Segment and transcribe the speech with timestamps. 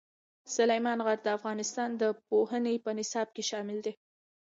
[0.55, 3.93] سلیمان غر د افغانستان د پوهنې په نصاب کې شامل دی.